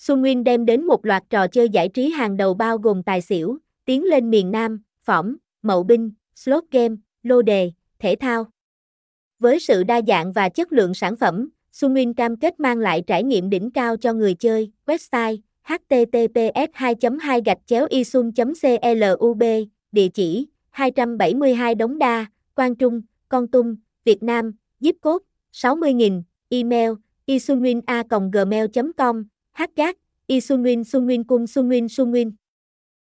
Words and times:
Sunwin 0.00 0.42
đem 0.42 0.64
đến 0.66 0.84
một 0.84 1.06
loạt 1.06 1.22
trò 1.30 1.46
chơi 1.46 1.68
giải 1.68 1.88
trí 1.88 2.10
hàng 2.10 2.36
đầu 2.36 2.54
bao 2.54 2.78
gồm 2.78 3.02
tài 3.02 3.20
xỉu, 3.20 3.58
tiến 3.84 4.04
lên 4.04 4.30
miền 4.30 4.50
Nam, 4.50 4.82
phỏng, 5.02 5.36
mậu 5.62 5.82
binh, 5.82 6.10
slot 6.34 6.64
game, 6.70 6.94
lô 7.22 7.42
đề, 7.42 7.72
thể 7.98 8.16
thao. 8.20 8.46
Với 9.38 9.60
sự 9.60 9.84
đa 9.84 10.00
dạng 10.06 10.32
và 10.32 10.48
chất 10.48 10.72
lượng 10.72 10.94
sản 10.94 11.16
phẩm, 11.16 11.48
Sunwin 11.72 12.14
cam 12.14 12.36
kết 12.36 12.60
mang 12.60 12.78
lại 12.78 13.02
trải 13.06 13.24
nghiệm 13.24 13.50
đỉnh 13.50 13.70
cao 13.70 13.96
cho 13.96 14.12
người 14.12 14.34
chơi. 14.34 14.70
Website 14.86 15.38
https 15.64 16.70
2 16.72 16.94
2 17.20 17.42
gạch 17.44 17.58
chéo 17.66 17.86
isun 17.90 18.32
club 18.32 19.42
địa 19.92 20.08
chỉ 20.08 20.46
272 20.70 21.74
Đống 21.74 21.98
Đa, 21.98 22.26
Quang 22.54 22.74
Trung, 22.74 23.02
Con 23.28 23.48
Tum, 23.48 23.76
Việt 24.04 24.22
Nam, 24.22 24.52
zip 24.80 24.92
code 25.02 25.24
60.000, 25.52 26.22
email 26.48 26.90
Hát 29.60 29.76
Gác, 29.76 29.96
Y 30.26 30.40
Sun 30.40 30.62
Nguyên 30.62 30.84
Sun 30.84 31.04
Nguyên 31.04 31.24
Cung 31.24 31.46
Sun 31.46 31.68
Nguyên 31.68 31.88
Sun 31.88 32.10
Nguyên. 32.10 32.39